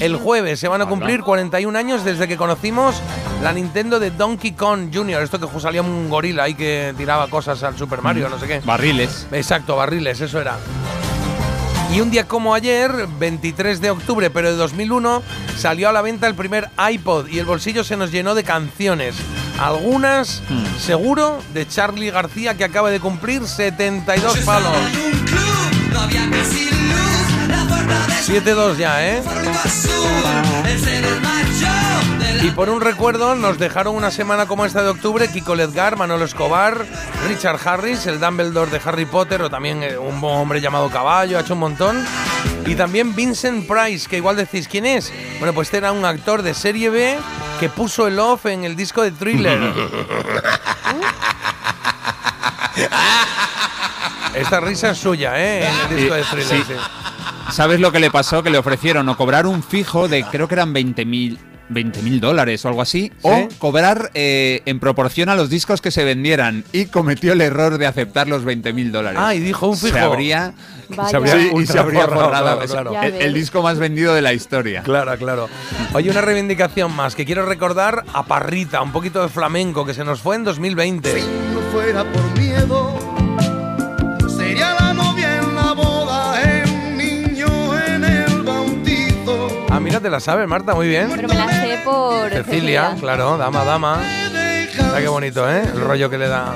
El 0.00 0.16
jueves 0.16 0.60
se 0.60 0.68
van 0.68 0.82
a 0.82 0.86
cumplir 0.86 1.22
41 1.22 1.78
años 1.78 2.04
desde 2.04 2.28
que 2.28 2.36
conocimos 2.36 3.00
la 3.42 3.54
Nintendo 3.54 3.98
de 3.98 4.10
Donkey 4.10 4.52
Kong 4.52 4.90
Jr. 4.92 5.22
Esto 5.22 5.40
que 5.40 5.60
salía 5.60 5.80
un 5.80 6.10
gorila 6.10 6.42
ahí 6.42 6.54
que 6.54 6.92
tiraba 6.98 7.28
cosas 7.28 7.62
al 7.62 7.78
Super 7.78 8.02
Mario, 8.02 8.28
no 8.28 8.38
sé 8.38 8.46
qué. 8.46 8.60
Barriles. 8.60 9.26
Exacto, 9.32 9.76
barriles, 9.76 10.20
eso 10.20 10.40
era. 10.40 10.58
Y 11.92 12.00
un 12.00 12.10
día 12.10 12.26
como 12.26 12.54
ayer, 12.54 13.06
23 13.18 13.80
de 13.80 13.90
octubre, 13.90 14.30
pero 14.30 14.50
de 14.50 14.56
2001, 14.56 15.22
salió 15.56 15.88
a 15.88 15.92
la 15.92 16.02
venta 16.02 16.26
el 16.26 16.34
primer 16.34 16.68
iPod 16.90 17.28
y 17.28 17.38
el 17.38 17.44
bolsillo 17.44 17.84
se 17.84 17.96
nos 17.96 18.10
llenó 18.10 18.34
de 18.34 18.42
canciones. 18.42 19.14
Algunas, 19.60 20.42
seguro, 20.80 21.40
de 21.52 21.68
Charlie 21.68 22.10
García, 22.10 22.56
que 22.56 22.64
acaba 22.64 22.90
de 22.90 22.98
cumplir 22.98 23.46
72 23.46 24.38
palos. 24.40 24.72
7-2 28.26 28.76
ya, 28.76 29.06
¿eh? 29.06 29.22
Y 32.42 32.50
por 32.50 32.68
un 32.68 32.80
recuerdo 32.80 33.34
nos 33.36 33.58
dejaron 33.58 33.94
una 33.96 34.10
semana 34.10 34.46
como 34.46 34.64
esta 34.66 34.82
de 34.82 34.90
octubre 34.90 35.28
Kiko 35.28 35.54
Ledgar, 35.54 35.96
Manolo 35.96 36.24
Escobar, 36.26 36.84
Richard 37.26 37.58
Harris, 37.66 38.06
el 38.06 38.20
Dumbledore 38.20 38.70
de 38.70 38.80
Harry 38.84 39.06
Potter 39.06 39.40
o 39.42 39.48
también 39.50 39.82
eh, 39.82 39.96
un 39.96 40.22
hombre 40.22 40.60
llamado 40.60 40.90
Caballo, 40.90 41.38
ha 41.38 41.40
hecho 41.40 41.54
un 41.54 41.60
montón. 41.60 42.04
Y 42.66 42.74
también 42.74 43.14
Vincent 43.14 43.66
Price, 43.66 44.08
que 44.08 44.16
igual 44.18 44.36
decís, 44.36 44.68
¿quién 44.68 44.84
es? 44.86 45.12
Bueno, 45.38 45.54
pues 45.54 45.68
este 45.68 45.78
era 45.78 45.92
un 45.92 46.04
actor 46.04 46.42
de 46.42 46.52
serie 46.54 46.90
B 46.90 47.16
que 47.60 47.68
puso 47.68 48.06
el 48.06 48.18
off 48.18 48.46
en 48.46 48.64
el 48.64 48.74
disco 48.76 49.02
de 49.02 49.10
Thriller. 49.12 49.58
Esta 54.34 54.60
risa 54.60 54.90
es 54.90 54.98
suya, 54.98 55.32
¿eh? 55.40 55.66
En 55.66 55.74
el 55.90 55.96
disco 55.96 56.14
de 56.14 56.22
Thriller, 56.24 56.58
Sí. 56.58 56.64
sí. 56.66 56.74
¿Sabes 57.54 57.78
lo 57.78 57.92
que 57.92 58.00
le 58.00 58.10
pasó? 58.10 58.42
Que 58.42 58.50
le 58.50 58.58
ofrecieron 58.58 59.08
o 59.08 59.16
cobrar 59.16 59.46
un 59.46 59.62
fijo 59.62 60.08
de 60.08 60.24
creo 60.24 60.48
que 60.48 60.54
eran 60.54 60.72
20 60.72 61.04
mil 61.04 61.38
20 61.68 62.02
mil 62.02 62.20
dólares 62.20 62.64
o 62.64 62.68
algo 62.68 62.82
así, 62.82 63.12
o 63.22 63.48
cobrar 63.58 64.10
eh, 64.14 64.62
en 64.66 64.80
proporción 64.80 65.28
a 65.28 65.36
los 65.36 65.50
discos 65.50 65.80
que 65.80 65.92
se 65.92 66.02
vendieran 66.02 66.64
y 66.72 66.86
cometió 66.86 67.32
el 67.32 67.40
error 67.40 67.78
de 67.78 67.86
aceptar 67.86 68.26
los 68.26 68.44
20 68.44 68.72
mil 68.72 68.90
dólares. 68.90 69.20
Ah, 69.22 69.36
y 69.36 69.38
dijo 69.38 69.68
un 69.68 69.76
fijo. 69.76 69.96
Se 69.96 70.00
habría. 70.00 70.52
Se 71.08 71.16
habría 71.16 71.32
sí, 71.32 71.50
y 71.56 71.66
se 71.66 71.78
habría 71.78 72.08
forrado, 72.08 72.24
forrado. 72.24 72.44
claro, 72.44 72.62
Es 72.64 72.70
claro. 72.72 72.92
Ya 72.92 73.06
el, 73.06 73.32
disco 73.32 73.62
más 73.62 73.78
vendido 73.78 74.14
de 74.14 74.20
la 74.20 74.32
historia. 74.32 74.82
Claro, 74.82 75.16
claro. 75.16 75.48
Oye, 75.92 76.10
una 76.10 76.22
reivindicación 76.22 76.94
más 76.94 77.14
que 77.14 77.24
quiero 77.24 77.46
recordar 77.46 78.04
a 78.12 78.24
Parrita, 78.24 78.82
un 78.82 78.90
poquito 78.90 79.22
de 79.22 79.28
flamenco 79.28 79.86
que 79.86 79.94
se 79.94 80.04
nos 80.04 80.20
fue 80.20 80.34
en 80.34 80.42
2020. 80.42 81.22
no 81.54 81.60
fuera 81.70 82.02
por 82.02 82.38
miedo, 82.38 82.93
te 90.04 90.10
la 90.10 90.20
sabes, 90.20 90.46
Marta, 90.46 90.74
muy 90.74 90.86
bien. 90.86 91.08
Pero 91.16 91.28
me 91.28 91.34
la 91.34 91.48
sé 91.48 91.80
por 91.82 92.30
Cecilia, 92.30 92.94
claro, 93.00 93.38
dama, 93.38 93.64
dama. 93.64 94.02
Mira 94.76 95.00
qué 95.00 95.08
bonito, 95.08 95.50
¿eh? 95.50 95.62
El 95.62 95.80
rollo 95.80 96.10
que 96.10 96.18
le 96.18 96.28
da. 96.28 96.54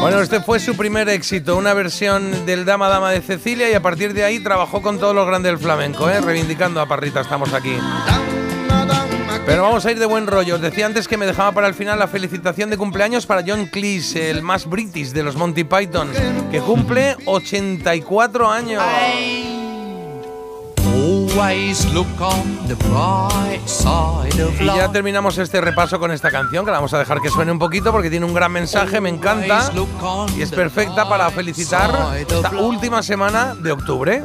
Bueno, 0.00 0.20
este 0.20 0.40
fue 0.40 0.58
su 0.58 0.76
primer 0.76 1.08
éxito, 1.08 1.56
una 1.56 1.72
versión 1.72 2.44
del 2.46 2.64
Dama 2.64 2.88
Dama 2.88 3.12
de 3.12 3.20
Cecilia 3.20 3.70
y 3.70 3.74
a 3.74 3.82
partir 3.82 4.12
de 4.12 4.24
ahí 4.24 4.40
trabajó 4.40 4.82
con 4.82 4.98
todos 4.98 5.14
los 5.14 5.24
grandes 5.24 5.52
del 5.52 5.60
flamenco, 5.60 6.10
¿eh? 6.10 6.20
Reivindicando 6.20 6.80
a 6.80 6.86
Parrita, 6.86 7.20
estamos 7.20 7.52
aquí. 7.52 7.76
Pero 9.48 9.62
vamos 9.62 9.86
a 9.86 9.90
ir 9.90 9.98
de 9.98 10.04
buen 10.04 10.26
rollo. 10.26 10.56
Os 10.56 10.60
decía 10.60 10.84
antes 10.84 11.08
que 11.08 11.16
me 11.16 11.24
dejaba 11.24 11.52
para 11.52 11.68
el 11.68 11.72
final 11.72 11.98
la 11.98 12.06
felicitación 12.06 12.68
de 12.68 12.76
cumpleaños 12.76 13.24
para 13.24 13.42
John 13.46 13.64
Cleese, 13.64 14.28
el 14.28 14.42
más 14.42 14.68
british 14.68 15.12
de 15.12 15.22
los 15.22 15.36
Monty 15.36 15.64
Python, 15.64 16.10
que 16.50 16.60
cumple 16.60 17.16
84 17.24 18.50
años. 18.50 18.82
Y 24.60 24.66
ya 24.66 24.92
terminamos 24.92 25.38
este 25.38 25.62
repaso 25.62 25.98
con 25.98 26.12
esta 26.12 26.30
canción, 26.30 26.66
que 26.66 26.70
la 26.70 26.76
vamos 26.76 26.92
a 26.92 26.98
dejar 26.98 27.22
que 27.22 27.30
suene 27.30 27.50
un 27.50 27.58
poquito 27.58 27.90
porque 27.90 28.10
tiene 28.10 28.26
un 28.26 28.34
gran 28.34 28.52
mensaje, 28.52 29.00
me 29.00 29.08
encanta. 29.08 29.70
Y 30.36 30.42
es 30.42 30.50
perfecta 30.50 31.08
para 31.08 31.30
felicitar 31.30 32.18
esta 32.18 32.50
última 32.50 33.02
semana 33.02 33.54
de 33.54 33.72
octubre. 33.72 34.24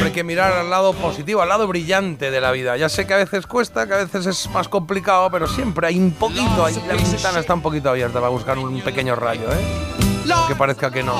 Siempre 0.00 0.12
hay 0.12 0.14
que 0.14 0.24
mirar 0.24 0.54
al 0.54 0.70
lado 0.70 0.94
positivo, 0.94 1.42
al 1.42 1.50
lado 1.50 1.68
brillante 1.68 2.30
de 2.30 2.40
la 2.40 2.52
vida. 2.52 2.74
Ya 2.78 2.88
sé 2.88 3.06
que 3.06 3.12
a 3.12 3.18
veces 3.18 3.46
cuesta, 3.46 3.86
que 3.86 3.92
a 3.92 3.96
veces 3.98 4.24
es 4.24 4.48
más 4.48 4.66
complicado, 4.66 5.30
pero 5.30 5.46
siempre 5.46 5.88
hay 5.88 5.98
un 5.98 6.12
poquito, 6.12 6.66
la 6.88 6.94
ventana 6.94 7.38
está 7.38 7.52
un 7.52 7.60
poquito 7.60 7.90
abierta 7.90 8.14
para 8.14 8.30
buscar 8.30 8.56
un 8.56 8.80
pequeño 8.80 9.14
rayo, 9.14 9.42
¿eh? 9.52 9.99
Que 10.48 10.54
parezca 10.54 10.90
que 10.90 11.02
no. 11.02 11.14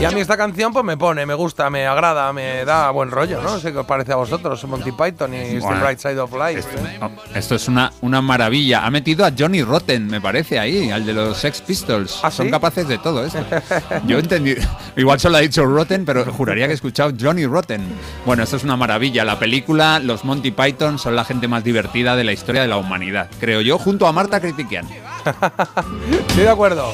Y 0.00 0.04
a 0.04 0.10
mí 0.10 0.20
esta 0.20 0.36
canción 0.36 0.72
pues 0.72 0.84
me 0.84 0.96
pone, 0.96 1.26
me 1.26 1.34
gusta, 1.34 1.70
me 1.70 1.86
agrada, 1.86 2.32
me 2.32 2.64
da 2.64 2.90
buen 2.90 3.10
rollo, 3.10 3.40
¿no? 3.42 3.52
No 3.54 3.58
sé 3.58 3.72
qué 3.72 3.78
os 3.78 3.86
parece 3.86 4.12
a 4.12 4.16
vosotros, 4.16 4.62
Monty 4.64 4.92
Python 4.92 5.34
y 5.34 5.58
Bueno, 5.58 5.80
Bright 5.80 5.98
Side 5.98 6.18
of 6.20 6.32
Life. 6.32 6.68
¿eh? 6.76 7.00
Esto 7.34 7.54
es 7.54 7.68
una, 7.68 7.92
una 8.00 8.20
maravilla. 8.22 8.84
Ha 8.84 8.90
metido 8.90 9.24
a 9.24 9.32
Johnny 9.36 9.62
Rotten, 9.62 10.06
me 10.06 10.20
parece, 10.20 10.58
ahí, 10.58 10.90
al 10.90 11.04
de 11.04 11.12
los 11.14 11.36
Sex 11.38 11.60
Pistols. 11.62 12.20
¿Ah, 12.22 12.30
Son 12.30 12.46
sí? 12.46 12.50
capaces 12.50 12.86
de 12.88 12.98
todo 12.98 13.24
esto. 13.24 13.38
Yo 14.06 14.18
entendí. 14.18 14.54
Igual 14.96 15.18
solo 15.20 15.38
ha 15.38 15.40
dicho 15.40 15.64
Rotten, 15.64 16.04
pero 16.04 16.24
juraría 16.32 16.66
que 16.66 16.72
he 16.72 16.74
escuchado 16.74 17.12
Johnny 17.18 17.46
Rotten. 17.46 17.82
Bueno, 18.26 18.42
esto 18.42 18.56
es 18.56 18.64
una 18.64 18.76
maravilla. 18.76 19.24
La 19.24 19.38
película, 19.38 19.98
los 19.98 20.24
Monty 20.24 20.50
Python 20.50 20.98
son 20.98 21.16
la 21.16 21.24
gente 21.24 21.48
más 21.48 21.64
divertida 21.64 22.16
de 22.16 22.24
la 22.24 22.32
historia 22.32 22.62
de 22.62 22.68
la 22.68 22.76
humanidad, 22.76 23.28
creo 23.40 23.60
yo, 23.60 23.78
junto 23.78 24.06
a 24.06 24.12
Marta 24.12 24.40
Critiquian. 24.40 24.86
Estoy 26.28 26.44
de 26.44 26.48
acuerdo. 26.48 26.92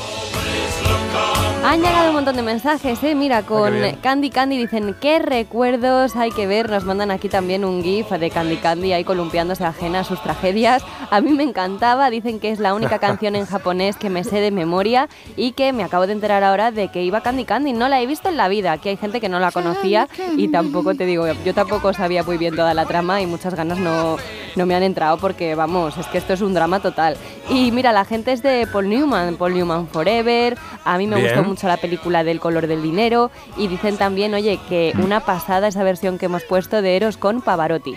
Han 1.67 1.81
llegado 1.81 2.09
un 2.11 2.17
montón 2.17 2.37
de 2.37 2.43
mensajes, 2.43 3.03
¿eh? 3.03 3.15
Mira, 3.15 3.43
con 3.43 3.73
bien. 3.73 3.97
Candy 4.03 4.29
Candy 4.29 4.59
dicen, 4.59 4.95
¿qué 5.01 5.19
recuerdos 5.19 6.15
hay 6.15 6.31
que 6.31 6.47
ver? 6.47 6.69
Nos 6.69 6.85
mandan 6.85 7.11
aquí 7.11 7.31
también 7.31 7.65
un 7.65 7.83
GIF 7.83 8.11
de 8.11 8.29
Candy 8.29 8.59
Candy 8.59 8.93
ahí 8.93 9.03
columpiándose 9.03 9.65
ajena 9.65 10.01
a 10.01 10.05
sus 10.05 10.23
tragedias. 10.23 10.85
A 11.11 11.23
mí 11.23 11.33
me 11.33 11.43
encantaba, 11.43 12.11
dicen 12.11 12.39
que 12.39 12.51
es 12.51 12.59
la 12.61 12.75
única 12.75 12.99
canción 13.01 13.35
en 13.35 13.47
japonés 13.47 13.97
que 13.97 14.11
me 14.11 14.25
sé 14.25 14.41
de 14.41 14.51
memoria 14.51 15.09
y 15.37 15.53
que 15.53 15.73
me 15.73 15.85
acabo 15.85 16.07
de 16.07 16.13
enterar 16.13 16.45
ahora 16.45 16.71
de 16.71 16.89
que 16.89 17.03
iba 17.03 17.23
Candy 17.23 17.47
Candy. 17.47 17.73
No 17.73 17.89
la 17.89 18.03
he 18.03 18.07
visto 18.07 18.29
en 18.29 18.37
la 18.37 18.49
vida, 18.49 18.73
aquí 18.73 18.91
hay 18.91 18.99
gente 18.99 19.19
que 19.19 19.31
no 19.31 19.41
la 19.41 19.51
conocía 19.51 20.07
y 20.37 20.49
tampoco 20.49 20.95
te 20.95 21.07
digo, 21.07 21.27
yo 21.47 21.55
tampoco 21.55 21.95
sabía 21.95 22.23
muy 22.25 22.37
bien 22.37 22.55
toda 22.55 22.75
la 22.75 22.85
trama 22.85 23.23
y 23.23 23.27
muchas 23.27 23.55
ganas 23.55 23.79
no, 23.79 24.19
no 24.55 24.67
me 24.67 24.75
han 24.75 24.83
entrado 24.83 25.17
porque, 25.17 25.55
vamos, 25.55 25.97
es 25.97 26.07
que 26.09 26.19
esto 26.19 26.35
es 26.35 26.43
un 26.43 26.53
drama 26.53 26.81
total. 26.81 27.17
Y 27.49 27.71
mira, 27.73 27.91
la 27.93 28.05
gente 28.05 28.33
es 28.33 28.43
de 28.43 28.67
Paul 28.71 28.91
Newman, 28.91 29.37
Paul 29.37 29.55
Newman 29.55 29.89
Forever. 29.89 30.59
A 30.85 30.99
mí 30.99 31.07
me 31.07 31.17
Bien. 31.17 31.29
gustó 31.29 31.43
mucho 31.43 31.54
la 31.63 31.77
película 31.77 32.25
del 32.25 32.41
color 32.41 32.67
del 32.67 32.83
dinero. 32.83 33.31
Y 33.57 33.69
dicen 33.69 33.97
también, 33.97 34.35
oye, 34.35 34.59
que 34.69 34.93
una 35.03 35.21
pasada 35.21 35.69
esa 35.69 35.83
versión 35.83 36.19
que 36.19 36.27
hemos 36.27 36.45
puesto 36.45 36.83
de 36.83 36.97
Eros 36.97 37.17
con 37.17 37.41
Pavarotti. 37.41 37.97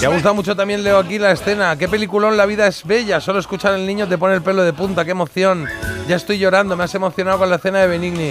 Me 0.00 0.06
ha 0.06 0.10
gustado 0.10 0.34
mucho 0.34 0.54
también, 0.54 0.82
Leo, 0.84 0.98
aquí 0.98 1.18
la 1.18 1.32
escena. 1.32 1.76
Qué 1.76 1.88
peliculón, 1.88 2.36
la 2.36 2.46
vida 2.46 2.66
es 2.66 2.84
bella. 2.84 3.20
Solo 3.20 3.38
escuchar 3.38 3.74
al 3.74 3.86
niño 3.86 4.08
te 4.08 4.18
pone 4.18 4.34
el 4.34 4.42
pelo 4.42 4.62
de 4.62 4.72
punta. 4.72 5.04
Qué 5.04 5.12
emoción. 5.12 5.66
Ya 6.08 6.16
estoy 6.16 6.38
llorando, 6.38 6.76
me 6.76 6.84
has 6.84 6.94
emocionado 6.94 7.38
con 7.38 7.48
la 7.48 7.56
escena 7.56 7.78
de 7.80 7.86
Benigni. 7.86 8.30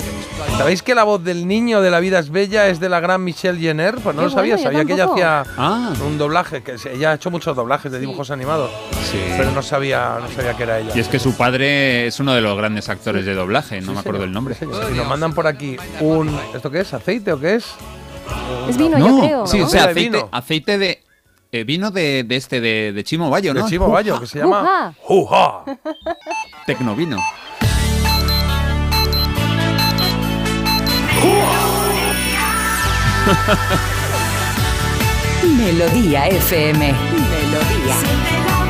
¿Sabéis 0.58 0.84
que 0.84 0.94
la 0.94 1.04
voz 1.04 1.24
del 1.24 1.48
niño 1.48 1.82
de 1.82 1.90
la 1.90 2.00
vida 2.00 2.20
es 2.20 2.30
bella 2.30 2.68
es 2.68 2.80
de 2.80 2.90
la 2.90 3.00
gran 3.00 3.24
Michelle 3.24 3.58
Jenner? 3.60 3.96
Pues 3.96 4.16
no 4.16 4.22
Qué 4.24 4.26
lo 4.28 4.30
sabía, 4.30 4.56
bueno, 4.56 4.70
sabía 4.72 4.86
que 4.86 4.94
ella 4.94 5.06
hacía 5.06 5.44
Ah, 5.58 5.94
un 6.06 6.18
doblaje, 6.18 6.62
que 6.64 6.76
ella 6.94 7.12
ha 7.12 7.14
hecho 7.16 7.32
muchos 7.32 7.56
doblajes 7.56 7.92
de 7.92 8.00
dibujos 8.00 8.30
animados, 8.30 8.70
sí. 9.10 9.18
pero 9.38 9.52
no 9.52 9.62
sabía, 9.64 10.18
no 10.22 10.30
sabía 10.30 10.56
que 10.56 10.64
era 10.64 10.80
ella. 10.80 10.92
Y 10.94 11.00
es 11.00 11.08
que 11.08 11.18
su 11.18 11.36
padre 11.38 12.08
es 12.08 12.20
uno 12.20 12.34
de 12.34 12.42
los 12.42 12.56
grandes 12.58 12.90
actores 12.90 13.26
de 13.26 13.34
doblaje, 13.34 13.80
no 13.82 13.88
Sí, 13.88 13.94
me 13.94 14.00
acuerdo 14.00 14.20
señor, 14.20 14.28
el 14.28 14.34
nombre. 14.34 14.56
Y 14.92 14.98
nos 14.98 15.08
mandan 15.08 15.34
por 15.34 15.48
aquí 15.48 15.78
un. 16.02 16.38
¿Esto 16.54 16.70
qué 16.70 16.82
es? 16.82 16.94
¿Aceite 16.94 17.32
o 17.32 17.40
qué 17.40 17.56
es? 17.56 17.66
Es 18.70 18.78
vino, 18.78 18.98
yo 19.00 19.20
creo. 19.20 19.48
sí, 19.48 19.60
¿no? 19.60 19.66
o 19.66 19.70
sea, 19.70 19.86
De 19.86 19.92
aceite, 19.92 20.10
vino. 20.18 20.30
aceite 20.32 20.78
de. 20.78 21.04
eh, 21.54 21.64
vino 21.64 21.90
de, 21.90 22.24
de 22.26 22.36
este, 22.36 22.60
de, 22.62 22.92
de 22.94 23.04
Chimo 23.04 23.30
Bayo, 23.30 23.54
¿no? 23.54 23.64
De 23.64 23.70
Chivo 23.70 23.88
Bayo, 23.90 24.20
que 24.20 24.28
se 24.28 24.40
llama. 24.40 24.94
¡Juja! 25.00 25.64
Tecnovino. 26.66 27.18
Melodía 35.58 36.28
FM. 36.28 36.94
Melodía. 36.94 38.61